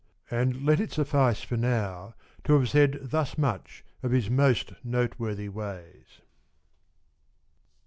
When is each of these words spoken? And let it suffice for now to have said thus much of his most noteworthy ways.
And 0.31 0.65
let 0.65 0.79
it 0.79 0.91
suffice 0.91 1.41
for 1.43 1.57
now 1.57 2.15
to 2.45 2.53
have 2.53 2.67
said 2.69 2.97
thus 3.03 3.37
much 3.37 3.85
of 4.01 4.09
his 4.09 4.31
most 4.31 4.73
noteworthy 4.83 5.47
ways. 5.47 6.21